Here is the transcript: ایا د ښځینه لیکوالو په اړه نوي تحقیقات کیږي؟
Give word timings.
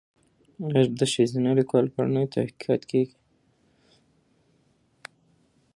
ایا 0.73 0.81
د 0.99 1.01
ښځینه 1.13 1.49
لیکوالو 1.59 1.93
په 1.93 1.99
اړه 2.01 2.11
نوي 2.15 2.27
تحقیقات 2.35 2.81
کیږي؟ 2.91 3.17